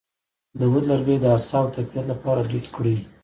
د 0.59 0.59
عود 0.69 0.83
لرګی 0.91 1.17
د 1.19 1.25
اعصابو 1.35 1.69
د 1.71 1.73
تقویت 1.77 2.05
لپاره 2.11 2.41
دود 2.49 2.65
کړئ 2.75 2.95